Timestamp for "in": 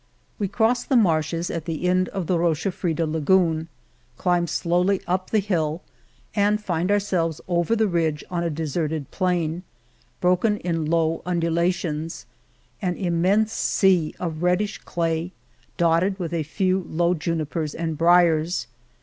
10.57-10.85